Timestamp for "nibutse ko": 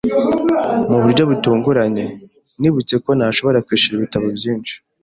2.59-3.09